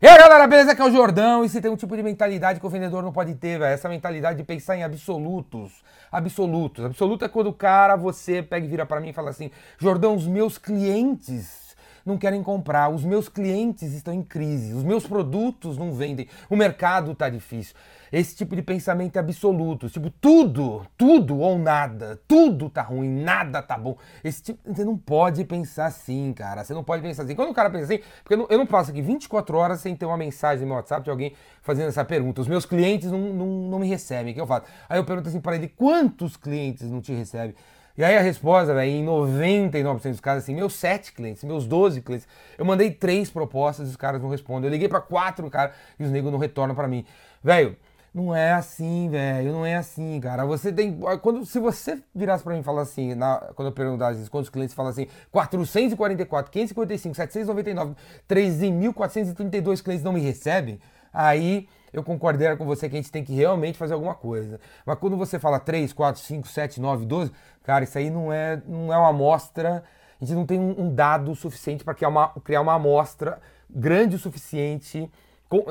E 0.00 0.06
aí 0.06 0.16
galera, 0.16 0.46
beleza? 0.46 0.70
Aqui 0.70 0.80
é 0.80 0.84
o 0.84 0.92
Jordão 0.92 1.44
e 1.44 1.48
se 1.48 1.60
tem 1.60 1.68
um 1.68 1.74
tipo 1.74 1.96
de 1.96 2.04
mentalidade 2.04 2.60
que 2.60 2.66
o 2.66 2.70
vendedor 2.70 3.02
não 3.02 3.10
pode 3.10 3.34
ter, 3.34 3.58
velho. 3.58 3.74
Essa 3.74 3.88
mentalidade 3.88 4.38
de 4.38 4.44
pensar 4.44 4.76
em 4.76 4.84
absolutos. 4.84 5.82
Absolutos. 6.12 6.84
Absoluto 6.84 7.24
é 7.24 7.28
quando 7.28 7.48
o 7.48 7.52
cara, 7.52 7.96
você 7.96 8.40
pega 8.40 8.64
e 8.64 8.68
vira 8.68 8.86
para 8.86 9.00
mim 9.00 9.08
e 9.08 9.12
fala 9.12 9.30
assim: 9.30 9.50
Jordão, 9.76 10.14
os 10.14 10.24
meus 10.24 10.56
clientes 10.56 11.67
não 12.08 12.18
querem 12.18 12.42
comprar, 12.42 12.88
os 12.88 13.04
meus 13.04 13.28
clientes 13.28 13.92
estão 13.92 14.12
em 14.12 14.22
crise, 14.22 14.72
os 14.72 14.82
meus 14.82 15.06
produtos 15.06 15.76
não 15.76 15.92
vendem, 15.92 16.26
o 16.48 16.56
mercado 16.56 17.14
tá 17.14 17.28
difícil. 17.28 17.74
Esse 18.10 18.34
tipo 18.34 18.56
de 18.56 18.62
pensamento 18.62 19.16
é 19.16 19.18
absoluto, 19.20 19.90
tipo, 19.90 20.10
tudo, 20.10 20.86
tudo 20.96 21.38
ou 21.38 21.58
nada, 21.58 22.18
tudo 22.26 22.70
tá 22.70 22.80
ruim, 22.80 23.22
nada 23.22 23.60
tá 23.60 23.76
bom. 23.76 23.96
Esse 24.24 24.42
tipo, 24.42 24.58
você 24.72 24.84
não 24.84 24.96
pode 24.96 25.44
pensar 25.44 25.86
assim, 25.86 26.32
cara. 26.32 26.64
Você 26.64 26.72
não 26.72 26.82
pode 26.82 27.02
pensar 27.02 27.24
assim. 27.24 27.34
Quando 27.34 27.50
o 27.50 27.54
cara 27.54 27.68
pensa 27.68 27.84
assim, 27.84 28.02
porque 28.22 28.34
eu 28.34 28.38
não, 28.38 28.46
eu 28.48 28.58
não 28.58 28.66
passo 28.66 28.90
aqui 28.90 29.02
24 29.02 29.56
horas 29.56 29.80
sem 29.80 29.94
ter 29.94 30.06
uma 30.06 30.16
mensagem 30.16 30.66
no 30.66 30.74
WhatsApp 30.74 31.04
de 31.04 31.10
alguém 31.10 31.34
fazendo 31.60 31.88
essa 31.88 32.04
pergunta. 32.04 32.40
Os 32.40 32.48
meus 32.48 32.64
clientes 32.64 33.10
não, 33.10 33.20
não, 33.20 33.46
não 33.46 33.78
me 33.78 33.86
recebem, 33.86 34.32
o 34.32 34.34
que 34.34 34.40
eu 34.40 34.46
faço? 34.46 34.66
Aí 34.88 34.98
eu 34.98 35.04
pergunto 35.04 35.28
assim 35.28 35.40
para 35.40 35.56
ele, 35.56 35.68
quantos 35.68 36.36
clientes 36.36 36.90
não 36.90 37.02
te 37.02 37.12
recebem? 37.12 37.54
E 37.98 38.04
aí 38.04 38.16
a 38.16 38.20
resposta, 38.20 38.72
velho, 38.72 38.92
em 38.92 39.04
99% 39.04 40.10
dos 40.10 40.20
casos, 40.20 40.44
assim, 40.44 40.54
meus 40.54 40.74
7 40.74 41.12
clientes, 41.12 41.42
meus 41.42 41.66
12 41.66 42.00
clientes, 42.00 42.28
eu 42.56 42.64
mandei 42.64 42.92
três 42.92 43.28
propostas 43.28 43.88
e 43.88 43.90
os 43.90 43.96
caras 43.96 44.22
não 44.22 44.28
respondem. 44.28 44.68
Eu 44.68 44.72
liguei 44.72 44.88
para 44.88 45.00
quatro 45.00 45.50
caras 45.50 45.74
e 45.98 46.04
os 46.04 46.10
negros 46.12 46.30
não 46.30 46.38
retornam 46.38 46.76
para 46.76 46.86
mim. 46.86 47.04
Velho, 47.42 47.76
não 48.14 48.32
é 48.32 48.52
assim, 48.52 49.08
velho. 49.10 49.52
Não 49.52 49.66
é 49.66 49.74
assim, 49.74 50.20
cara. 50.20 50.46
Você 50.46 50.72
tem. 50.72 50.96
Quando, 51.20 51.44
se 51.44 51.58
você 51.58 52.00
virasse 52.14 52.44
para 52.44 52.54
mim 52.54 52.60
e 52.60 52.62
falar 52.62 52.82
assim, 52.82 53.16
na, 53.16 53.38
quando 53.56 53.66
eu 53.66 53.72
perguntasse 53.72 54.30
quantos 54.30 54.48
clientes 54.48 54.76
falam 54.76 54.90
assim, 54.92 55.08
444, 55.32 56.52
555, 56.52 57.16
799, 57.16 57.96
13.432 58.28 59.82
clientes 59.82 60.04
não 60.04 60.12
me 60.12 60.20
recebem, 60.20 60.78
aí 61.12 61.68
eu 61.92 62.02
concordaria 62.02 62.56
com 62.56 62.64
você 62.64 62.88
que 62.88 62.96
a 62.96 62.98
gente 62.98 63.10
tem 63.10 63.24
que 63.24 63.34
realmente 63.34 63.78
fazer 63.78 63.94
alguma 63.94 64.14
coisa. 64.14 64.60
Mas 64.84 64.98
quando 64.98 65.16
você 65.16 65.38
fala 65.38 65.58
3, 65.58 65.92
4, 65.92 66.20
5, 66.20 66.48
7, 66.48 66.80
9, 66.80 67.06
12, 67.06 67.32
cara, 67.64 67.84
isso 67.84 67.96
aí 67.98 68.10
não 68.10 68.32
é, 68.32 68.60
não 68.66 68.92
é 68.92 68.96
uma 68.96 69.08
amostra. 69.08 69.84
A 70.20 70.24
gente 70.24 70.36
não 70.36 70.46
tem 70.46 70.58
um, 70.58 70.82
um 70.82 70.94
dado 70.94 71.34
suficiente 71.34 71.84
para 71.84 71.94
criar 71.94 72.08
uma, 72.08 72.28
criar 72.44 72.60
uma 72.60 72.74
amostra 72.74 73.40
grande 73.70 74.16
o 74.16 74.18
suficiente 74.18 75.10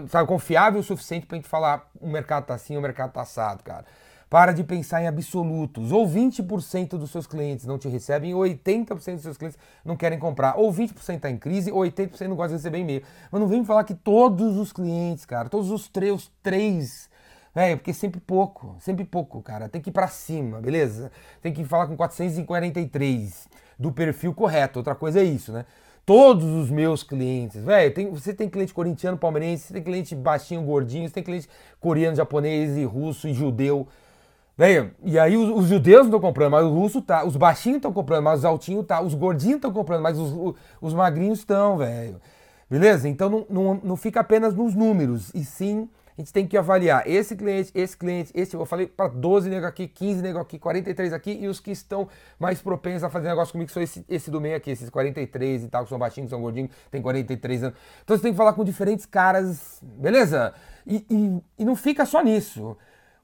sabe, 0.07 0.27
confiável 0.27 0.79
o 0.79 0.83
suficiente 0.83 1.25
pra 1.25 1.35
gente 1.35 1.47
falar 1.47 1.89
o 1.99 2.07
mercado 2.07 2.45
tá 2.45 2.55
assim, 2.55 2.75
o 2.77 2.81
mercado 2.81 3.11
tá 3.11 3.21
assado, 3.21 3.63
cara. 3.63 3.85
Para 4.29 4.51
de 4.51 4.63
pensar 4.63 5.01
em 5.01 5.07
absolutos. 5.07 5.91
Ou 5.91 6.07
20% 6.07 6.97
dos 6.97 7.11
seus 7.11 7.25
clientes 7.25 7.65
não 7.65 7.77
te 7.77 7.87
recebem, 7.87 8.33
ou 8.33 8.41
80% 8.41 9.13
dos 9.13 9.21
seus 9.23 9.37
clientes 9.37 9.59
não 9.85 9.95
querem 9.95 10.19
comprar. 10.19 10.57
Ou 10.57 10.71
20% 10.71 11.15
está 11.15 11.29
em 11.29 11.37
crise, 11.37 11.71
ou 11.71 11.81
80% 11.81 12.27
não 12.27 12.35
gosta 12.35 12.49
de 12.49 12.55
receber 12.55 12.79
e-mail. 12.79 13.03
Mas 13.31 13.41
não 13.41 13.47
vem 13.47 13.61
me 13.61 13.65
falar 13.65 13.83
que 13.83 13.95
todos 13.95 14.57
os 14.57 14.73
clientes, 14.73 15.25
cara, 15.25 15.49
todos 15.49 15.71
os 15.71 15.87
três, 15.87 16.31
três 16.43 17.09
Velho, 17.55 17.77
porque 17.77 17.91
sempre 17.91 18.19
pouco, 18.19 18.75
sempre 18.79 19.03
pouco, 19.03 19.41
cara. 19.41 19.67
Tem 19.67 19.81
que 19.81 19.89
ir 19.89 19.93
pra 19.93 20.07
cima, 20.07 20.61
beleza? 20.61 21.11
Tem 21.41 21.51
que 21.51 21.63
falar 21.63 21.87
com 21.87 21.97
443 21.97 23.49
do 23.79 23.91
perfil 23.91 24.31
correto. 24.31 24.77
Outra 24.77 24.93
coisa 24.93 25.21
é 25.21 25.23
isso, 25.23 25.51
né? 25.51 25.65
todos 26.07 26.45
os 26.45 26.71
meus 26.71 27.03
clientes. 27.03 27.61
Velho, 27.61 28.11
você 28.11 28.33
tem 28.33 28.47
cliente 28.47 28.73
corintiano, 28.73 29.17
palmeirense, 29.17 29.67
você 29.67 29.73
tem 29.73 29.83
cliente 29.83 30.15
baixinho, 30.15 30.61
gordinho, 30.61 31.05
você 31.05 31.15
tem 31.15 31.23
cliente 31.23 31.49
coreano, 31.81 32.15
japonês, 32.15 32.77
e 32.77 32.85
russo 32.85 33.27
e 33.27 33.33
judeu. 33.33 33.87
Velho, 34.57 34.91
e 35.03 35.19
aí 35.19 35.37
os, 35.37 35.49
os 35.49 35.67
judeus 35.67 35.99
não 35.99 36.07
estão 36.07 36.19
comprando, 36.19 36.51
mas 36.51 36.65
os 36.65 36.71
russos 36.71 37.03
tá. 37.05 37.23
Os 37.23 37.35
baixinhos 37.35 37.77
estão 37.77 37.93
comprando, 37.93 38.23
mas 38.23 38.39
os 38.39 38.45
altinhos 38.45 38.85
tá. 38.85 38.99
Os 39.01 39.13
gordinhos 39.13 39.57
estão 39.57 39.71
comprando, 39.71 40.01
mas 40.01 40.17
os, 40.17 40.31
os, 40.31 40.55
os 40.81 40.93
magrinhos 40.93 41.39
estão, 41.39 41.77
velho. 41.77 42.19
Beleza? 42.69 43.07
Então 43.07 43.29
não, 43.29 43.45
não, 43.49 43.81
não 43.83 43.95
fica 43.95 44.19
apenas 44.19 44.55
nos 44.55 44.73
números, 44.73 45.31
e 45.33 45.45
sim 45.45 45.87
a 46.17 46.21
gente 46.21 46.33
tem 46.33 46.47
que 46.47 46.57
avaliar 46.57 47.07
esse 47.07 47.35
cliente, 47.35 47.71
esse 47.75 47.95
cliente, 47.95 48.31
esse, 48.33 48.55
eu 48.55 48.65
falei 48.65 48.87
para 48.87 49.07
12 49.07 49.51
nego 49.51 49.67
aqui, 49.67 49.87
15 49.87 50.23
nego 50.23 50.39
aqui, 50.39 50.57
43 50.57 51.13
aqui, 51.13 51.31
e 51.31 51.47
os 51.47 51.59
que 51.59 51.69
estão 51.69 52.09
mais 52.39 52.59
propensos 52.59 53.03
a 53.03 53.09
fazer 53.09 53.27
negócio 53.27 53.51
comigo 53.51 53.69
são 53.69 53.83
esse, 53.83 54.03
esse 54.09 54.31
do 54.31 54.41
meio 54.41 54.57
aqui, 54.57 54.71
esses 54.71 54.89
43 54.89 55.65
e 55.65 55.67
tal, 55.67 55.83
que 55.83 55.89
são 55.89 55.99
baixinhos, 55.99 56.29
que 56.29 56.31
são 56.31 56.41
gordinhos, 56.41 56.71
tem 56.89 57.03
43 57.03 57.65
anos. 57.65 57.77
Então 58.03 58.17
você 58.17 58.23
tem 58.23 58.31
que 58.31 58.37
falar 58.37 58.53
com 58.53 58.63
diferentes 58.63 59.05
caras, 59.05 59.79
beleza? 59.83 60.55
E, 60.87 61.05
e, 61.07 61.43
e 61.59 61.63
não 61.63 61.75
fica 61.75 62.03
só 62.03 62.23
nisso. 62.23 62.75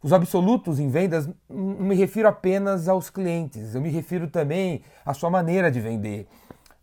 Os 0.03 0.12
absolutos 0.12 0.80
em 0.80 0.90
vendas 0.90 1.30
não 1.50 1.88
me 1.88 1.96
refiro 1.96 2.28
apenas 2.28 2.90
aos 2.90 3.09
clientes, 3.09 3.74
eu 3.74 3.80
me 3.80 3.90
refiro 3.90 4.28
também 4.28 4.81
à 5.06 5.14
sua 5.14 5.30
maneira 5.30 5.72
de 5.72 5.80
vender. 5.80 6.28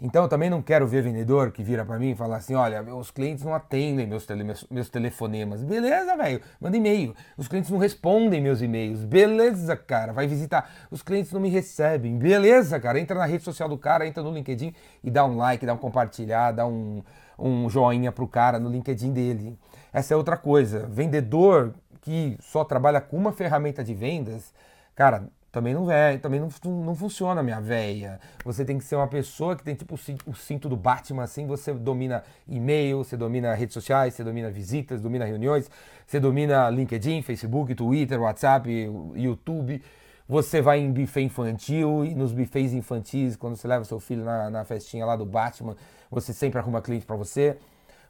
Então 0.02 0.22
eu 0.22 0.28
também 0.28 0.48
não 0.48 0.62
quero 0.62 0.86
ver 0.86 1.02
vendedor 1.02 1.50
que 1.50 1.62
vira 1.62 1.84
para 1.84 1.98
mim 1.98 2.12
e 2.12 2.14
fala 2.14 2.36
assim: 2.36 2.54
olha, 2.54 2.82
os 2.94 3.10
clientes 3.10 3.44
não 3.44 3.54
atendem 3.54 4.06
meus, 4.06 4.24
tele, 4.24 4.42
meus, 4.42 4.66
meus 4.70 4.88
telefonemas. 4.88 5.62
Beleza, 5.62 6.16
velho, 6.16 6.40
manda 6.58 6.76
e-mail. 6.76 7.14
Os 7.36 7.46
clientes 7.46 7.70
não 7.70 7.78
respondem 7.78 8.40
meus 8.40 8.62
e-mails. 8.62 9.04
Beleza, 9.04 9.76
cara, 9.76 10.12
vai 10.12 10.26
visitar. 10.26 10.70
Os 10.90 11.02
clientes 11.02 11.32
não 11.32 11.40
me 11.40 11.50
recebem. 11.50 12.16
Beleza, 12.16 12.80
cara, 12.80 12.98
entra 12.98 13.18
na 13.18 13.26
rede 13.26 13.44
social 13.44 13.68
do 13.68 13.76
cara, 13.76 14.06
entra 14.06 14.22
no 14.22 14.32
LinkedIn 14.32 14.74
e 15.04 15.10
dá 15.10 15.24
um 15.24 15.36
like, 15.36 15.66
dá 15.66 15.74
um 15.74 15.78
compartilhar, 15.78 16.52
dá 16.52 16.66
um, 16.66 17.02
um 17.38 17.68
joinha 17.68 18.10
pro 18.10 18.26
cara 18.26 18.58
no 18.58 18.70
LinkedIn 18.70 19.12
dele. 19.12 19.58
Essa 19.92 20.14
é 20.14 20.16
outra 20.16 20.36
coisa. 20.36 20.86
Vendedor 20.86 21.74
que 22.00 22.38
só 22.40 22.64
trabalha 22.64 23.02
com 23.02 23.18
uma 23.18 23.32
ferramenta 23.32 23.84
de 23.84 23.92
vendas, 23.92 24.54
cara, 24.94 25.28
também 25.52 25.74
não 25.74 25.90
é, 25.90 26.16
também 26.16 26.38
não, 26.38 26.48
não 26.64 26.94
funciona, 26.94 27.42
minha 27.42 27.60
véia. 27.60 28.20
Você 28.44 28.64
tem 28.64 28.78
que 28.78 28.84
ser 28.84 28.96
uma 28.96 29.08
pessoa 29.08 29.56
que 29.56 29.64
tem 29.64 29.74
tipo 29.74 29.98
o 30.26 30.34
cinto 30.34 30.68
do 30.68 30.76
Batman, 30.76 31.24
assim, 31.24 31.46
você 31.46 31.72
domina 31.72 32.22
e-mail, 32.46 32.98
você 32.98 33.16
domina 33.16 33.52
redes 33.54 33.74
sociais, 33.74 34.14
você 34.14 34.22
domina 34.22 34.50
visitas, 34.50 35.00
domina 35.00 35.24
reuniões, 35.24 35.68
você 36.06 36.20
domina 36.20 36.70
LinkedIn, 36.70 37.22
Facebook, 37.22 37.74
Twitter, 37.74 38.20
WhatsApp, 38.20 38.70
YouTube. 39.16 39.82
Você 40.28 40.62
vai 40.62 40.78
em 40.78 40.92
buffet 40.92 41.22
infantil 41.22 42.04
e 42.04 42.14
nos 42.14 42.32
buffets 42.32 42.72
infantis, 42.72 43.34
quando 43.34 43.56
você 43.56 43.66
leva 43.66 43.84
seu 43.84 43.98
filho 43.98 44.24
na, 44.24 44.48
na 44.48 44.64
festinha 44.64 45.04
lá 45.04 45.16
do 45.16 45.26
Batman, 45.26 45.76
você 46.08 46.32
sempre 46.32 46.60
arruma 46.60 46.80
cliente 46.80 47.04
para 47.04 47.16
você. 47.16 47.56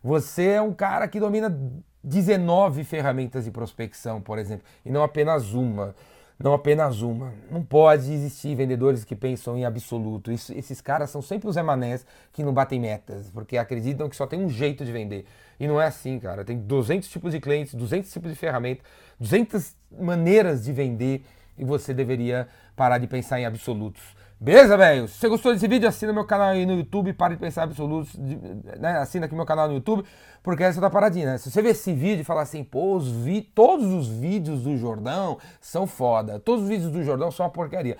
Você 0.04 0.48
é 0.48 0.62
um 0.62 0.74
cara 0.74 1.08
que 1.08 1.18
domina 1.18 1.58
19 2.04 2.84
ferramentas 2.84 3.46
de 3.46 3.50
prospecção, 3.50 4.20
por 4.20 4.38
exemplo, 4.38 4.66
e 4.84 4.90
não 4.90 5.02
apenas 5.02 5.54
uma 5.54 5.94
não 6.42 6.54
apenas 6.54 7.02
uma. 7.02 7.34
Não 7.50 7.62
pode 7.62 8.10
existir 8.12 8.54
vendedores 8.54 9.04
que 9.04 9.14
pensam 9.14 9.58
em 9.58 9.64
absoluto. 9.64 10.32
Isso, 10.32 10.52
esses 10.54 10.80
caras 10.80 11.10
são 11.10 11.20
sempre 11.20 11.48
os 11.48 11.56
emanés 11.56 12.06
que 12.32 12.42
não 12.42 12.52
batem 12.52 12.80
metas, 12.80 13.30
porque 13.30 13.58
acreditam 13.58 14.08
que 14.08 14.16
só 14.16 14.26
tem 14.26 14.40
um 14.40 14.48
jeito 14.48 14.84
de 14.84 14.90
vender. 14.90 15.26
E 15.58 15.68
não 15.68 15.80
é 15.80 15.86
assim, 15.86 16.18
cara. 16.18 16.44
Tem 16.44 16.56
200 16.58 17.08
tipos 17.10 17.32
de 17.32 17.40
clientes, 17.40 17.74
200 17.74 18.10
tipos 18.10 18.30
de 18.30 18.36
ferramentas, 18.36 18.82
200 19.18 19.76
maneiras 20.00 20.64
de 20.64 20.72
vender 20.72 21.22
e 21.58 21.64
você 21.64 21.92
deveria 21.92 22.48
parar 22.74 22.96
de 22.96 23.06
pensar 23.06 23.38
em 23.38 23.44
absolutos. 23.44 24.02
Beleza, 24.42 24.74
velho? 24.74 25.06
Se 25.06 25.18
você 25.18 25.28
gostou 25.28 25.52
desse 25.52 25.68
vídeo, 25.68 25.86
assina 25.86 26.14
meu 26.14 26.24
canal 26.24 26.48
aí 26.48 26.64
no 26.64 26.72
YouTube, 26.72 27.12
para 27.12 27.34
de 27.34 27.38
pensar 27.38 27.64
absolutos, 27.64 28.14
né? 28.16 28.96
assina 28.96 29.26
aqui 29.26 29.34
meu 29.34 29.44
canal 29.44 29.68
no 29.68 29.74
YouTube, 29.74 30.02
porque 30.42 30.62
essa 30.62 30.80
tá 30.80 30.88
paradinha, 30.88 31.32
né? 31.32 31.36
Se 31.36 31.50
você 31.50 31.60
ver 31.60 31.70
esse 31.70 31.92
vídeo 31.92 32.22
e 32.22 32.24
falar 32.24 32.40
assim, 32.40 32.64
pô, 32.64 32.96
os 32.96 33.06
vi... 33.06 33.42
todos 33.42 33.84
os 33.92 34.08
vídeos 34.08 34.62
do 34.62 34.78
Jordão 34.78 35.36
são 35.60 35.86
foda, 35.86 36.40
todos 36.40 36.62
os 36.62 36.70
vídeos 36.70 36.90
do 36.90 37.02
Jordão 37.02 37.30
são 37.30 37.44
uma 37.44 37.52
porcaria. 37.52 37.98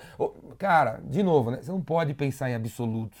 Cara, 0.57 0.99
de 1.03 1.21
novo, 1.21 1.51
né? 1.51 1.59
Você 1.61 1.71
não 1.71 1.79
pode 1.79 2.15
pensar 2.15 2.49
em 2.49 2.55
absolutos. 2.55 3.19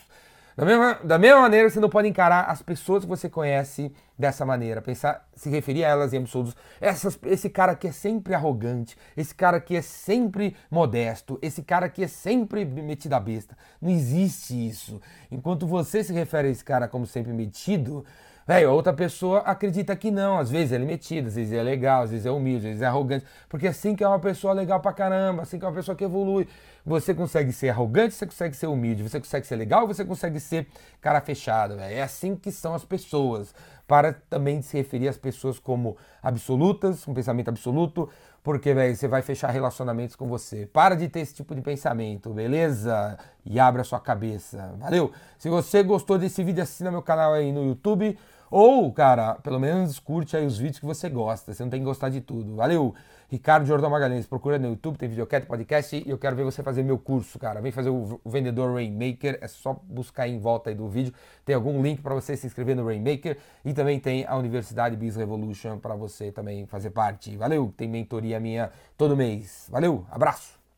Da 0.55 0.65
mesma, 0.65 0.99
da 1.03 1.17
mesma 1.17 1.41
maneira, 1.41 1.69
você 1.69 1.79
não 1.79 1.89
pode 1.89 2.07
encarar 2.07 2.43
as 2.43 2.61
pessoas 2.61 3.03
que 3.03 3.09
você 3.09 3.29
conhece 3.29 3.91
dessa 4.17 4.45
maneira, 4.45 4.81
pensar, 4.81 5.27
se 5.33 5.49
referir 5.49 5.85
a 5.85 5.89
elas 5.89 6.13
em 6.13 6.17
absurdos. 6.17 6.55
Essas, 6.79 7.17
esse 7.23 7.49
cara 7.49 7.75
que 7.75 7.87
é 7.87 7.91
sempre 7.91 8.33
arrogante, 8.33 8.97
esse 9.15 9.33
cara 9.33 9.59
que 9.59 9.75
é 9.75 9.81
sempre 9.81 10.55
modesto, 10.69 11.39
esse 11.41 11.63
cara 11.63 11.89
que 11.89 12.03
é 12.03 12.07
sempre 12.07 12.65
metido 12.65 13.13
a 13.13 13.19
besta. 13.19 13.57
Não 13.81 13.89
existe 13.89 14.53
isso. 14.53 15.01
Enquanto 15.31 15.65
você 15.65 16.03
se 16.03 16.13
refere 16.13 16.49
a 16.49 16.51
esse 16.51 16.63
cara 16.63 16.87
como 16.87 17.05
sempre 17.05 17.31
metido, 17.33 18.05
A 18.51 18.69
outra 18.69 18.91
pessoa 18.91 19.39
acredita 19.39 19.95
que 19.95 20.11
não. 20.11 20.37
Às 20.37 20.51
vezes 20.51 20.73
é 20.73 20.79
metido, 20.79 21.27
às 21.27 21.35
vezes 21.35 21.53
é 21.53 21.63
legal, 21.63 22.03
às 22.03 22.11
vezes 22.11 22.25
é 22.25 22.31
humilde, 22.31 22.65
às 22.65 22.71
vezes 22.71 22.81
é 22.81 22.85
arrogante. 22.85 23.25
Porque 23.47 23.65
assim 23.65 23.95
que 23.95 24.03
é 24.03 24.07
uma 24.07 24.19
pessoa 24.19 24.51
legal 24.51 24.79
pra 24.81 24.91
caramba, 24.91 25.43
assim 25.43 25.57
que 25.57 25.63
é 25.63 25.67
uma 25.67 25.73
pessoa 25.73 25.95
que 25.95 26.03
evolui. 26.03 26.47
Você 26.85 27.13
consegue 27.13 27.53
ser 27.53 27.69
arrogante, 27.69 28.13
você 28.13 28.25
consegue 28.25 28.55
ser 28.55 28.67
humilde, 28.67 29.03
você 29.03 29.19
consegue 29.19 29.47
ser 29.47 29.55
legal, 29.55 29.87
você 29.87 30.03
consegue 30.03 30.39
ser 30.39 30.67
cara 30.99 31.21
fechado. 31.21 31.77
Véio. 31.77 31.97
É 31.97 32.01
assim 32.01 32.35
que 32.35 32.51
são 32.51 32.73
as 32.73 32.83
pessoas. 32.83 33.55
Para 33.87 34.13
também 34.29 34.61
se 34.61 34.75
referir 34.77 35.07
às 35.07 35.17
pessoas 35.17 35.59
como 35.59 35.95
absolutas, 36.21 37.05
com 37.05 37.13
pensamento 37.13 37.49
absoluto, 37.49 38.09
porque 38.43 38.73
véio, 38.73 38.95
você 38.95 39.07
vai 39.07 39.21
fechar 39.21 39.49
relacionamentos 39.49 40.15
com 40.15 40.27
você. 40.27 40.65
Para 40.65 40.95
de 40.95 41.07
ter 41.07 41.19
esse 41.19 41.35
tipo 41.35 41.53
de 41.53 41.61
pensamento, 41.61 42.33
beleza? 42.33 43.17
E 43.45 43.59
abra 43.59 43.83
sua 43.83 43.99
cabeça. 43.99 44.73
Valeu! 44.79 45.11
Se 45.37 45.49
você 45.49 45.83
gostou 45.83 46.17
desse 46.17 46.43
vídeo, 46.43 46.63
assina 46.63 46.89
meu 46.89 47.01
canal 47.01 47.33
aí 47.33 47.51
no 47.51 47.65
YouTube 47.65 48.17
Ou, 48.51 48.91
cara, 48.91 49.35
pelo 49.35 49.57
menos 49.57 49.97
curte 49.97 50.35
aí 50.35 50.45
os 50.45 50.57
vídeos 50.57 50.77
que 50.77 50.85
você 50.85 51.09
gosta. 51.09 51.53
Você 51.53 51.63
não 51.63 51.69
tem 51.69 51.79
que 51.79 51.85
gostar 51.85 52.09
de 52.09 52.19
tudo. 52.19 52.57
Valeu! 52.57 52.93
Ricardo 53.29 53.65
Jordão 53.65 53.89
Magalhães, 53.89 54.27
procura 54.27 54.59
no 54.59 54.67
YouTube, 54.67 54.97
tem 54.97 55.07
videocast, 55.07 55.47
podcast 55.47 55.95
e 55.95 56.09
eu 56.09 56.17
quero 56.17 56.35
ver 56.35 56.43
você 56.43 56.61
fazer 56.61 56.83
meu 56.83 56.99
curso, 56.99 57.39
cara. 57.39 57.61
Vem 57.61 57.71
fazer 57.71 57.89
o 57.89 58.19
Vendedor 58.25 58.73
Rainmaker, 58.73 59.39
é 59.39 59.47
só 59.47 59.81
buscar 59.85 60.23
aí 60.23 60.33
em 60.33 60.37
volta 60.37 60.69
aí 60.69 60.75
do 60.75 60.89
vídeo. 60.89 61.13
Tem 61.45 61.55
algum 61.55 61.81
link 61.81 62.01
para 62.01 62.13
você 62.13 62.35
se 62.35 62.45
inscrever 62.45 62.75
no 62.75 62.85
Rainmaker 62.85 63.37
e 63.63 63.73
também 63.73 64.01
tem 64.01 64.25
a 64.25 64.35
Universidade 64.35 64.97
Biz 64.97 65.15
Revolution 65.15 65.79
para 65.79 65.95
você 65.95 66.29
também 66.29 66.65
fazer 66.65 66.89
parte. 66.89 67.37
Valeu! 67.37 67.73
Tem 67.77 67.87
mentoria 67.87 68.37
minha 68.37 68.69
todo 68.97 69.15
mês. 69.15 69.69
Valeu! 69.71 70.05
Abraço! 70.11 70.60